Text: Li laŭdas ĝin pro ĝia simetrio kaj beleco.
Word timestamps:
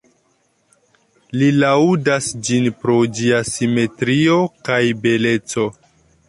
Li 1.41 1.49
laŭdas 1.63 2.29
ĝin 2.47 2.71
pro 2.85 2.95
ĝia 3.19 3.43
simetrio 3.51 4.39
kaj 4.71 4.81
beleco. 5.05 5.69